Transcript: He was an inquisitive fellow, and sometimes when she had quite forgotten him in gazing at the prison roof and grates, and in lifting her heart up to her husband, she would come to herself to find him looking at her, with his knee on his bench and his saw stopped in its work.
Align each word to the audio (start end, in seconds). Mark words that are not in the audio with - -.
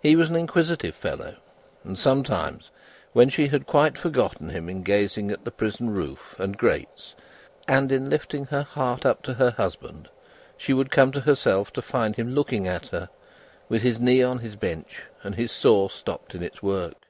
He 0.00 0.14
was 0.14 0.30
an 0.30 0.36
inquisitive 0.36 0.94
fellow, 0.94 1.34
and 1.82 1.98
sometimes 1.98 2.70
when 3.12 3.28
she 3.28 3.48
had 3.48 3.66
quite 3.66 3.98
forgotten 3.98 4.50
him 4.50 4.68
in 4.68 4.84
gazing 4.84 5.32
at 5.32 5.44
the 5.44 5.50
prison 5.50 5.90
roof 5.90 6.36
and 6.38 6.56
grates, 6.56 7.16
and 7.66 7.90
in 7.90 8.08
lifting 8.08 8.44
her 8.46 8.62
heart 8.62 9.04
up 9.04 9.20
to 9.24 9.34
her 9.34 9.50
husband, 9.50 10.10
she 10.56 10.72
would 10.72 10.92
come 10.92 11.10
to 11.10 11.22
herself 11.22 11.72
to 11.72 11.82
find 11.82 12.14
him 12.14 12.36
looking 12.36 12.68
at 12.68 12.86
her, 12.90 13.08
with 13.68 13.82
his 13.82 13.98
knee 13.98 14.22
on 14.22 14.38
his 14.38 14.54
bench 14.54 15.02
and 15.24 15.34
his 15.34 15.50
saw 15.50 15.88
stopped 15.88 16.36
in 16.36 16.42
its 16.44 16.62
work. 16.62 17.06